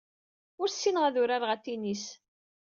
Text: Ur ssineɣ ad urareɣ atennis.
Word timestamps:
Ur 0.61 0.69
ssineɣ 0.69 1.03
ad 1.05 1.15
urareɣ 1.21 1.51
atennis. 1.55 2.05